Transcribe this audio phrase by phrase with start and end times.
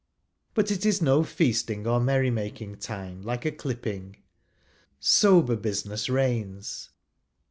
[0.55, 4.15] But it is no feasting or merry making time like a clipping.
[4.99, 6.89] Sober I business reigns.